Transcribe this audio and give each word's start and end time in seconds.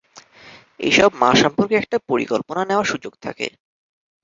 এসব 0.81 1.09
মা 1.21 1.29
সম্পর্কে 1.41 1.75
একটা 1.77 1.97
পরিকল্পনা 2.09 2.61
নেওয়ার 2.65 2.89
সুযোগ 2.91 3.13
থাকে। 3.25 3.47